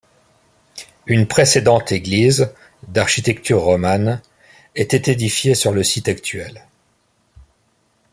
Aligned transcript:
Une 1.05 1.27
précédente 1.27 1.91
église, 1.91 2.51
d'architecture 2.87 3.61
romane, 3.61 4.19
était 4.73 5.11
édifiée 5.11 5.53
sur 5.53 5.73
le 5.73 5.83
site 5.83 6.07
actuel. 6.09 6.65